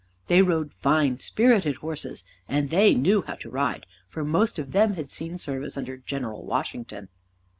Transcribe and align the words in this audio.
They 0.25 0.41
rode 0.41 0.73
fine, 0.73 1.19
spirited 1.19 1.75
horses, 1.75 2.23
and 2.47 2.69
they 2.69 2.95
knew 2.95 3.21
how 3.21 3.35
to 3.35 3.51
ride, 3.51 3.85
for 4.07 4.25
most 4.25 4.57
of 4.57 4.71
them 4.71 4.93
had 4.95 5.11
seen 5.11 5.37
service 5.37 5.77
under 5.77 5.95
General 5.97 6.43
Washington. 6.43 7.09